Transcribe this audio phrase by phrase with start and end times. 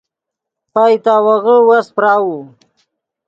[0.73, 2.37] پئیتاوغّے وس پراؤو